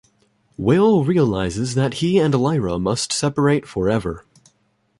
Will 0.57 1.03
realises 1.05 1.75
that 1.75 1.93
he 2.01 2.17
and 2.17 2.33
Lyra 2.33 2.79
must 2.79 3.11
separate 3.13 3.67
forever. 3.67 4.25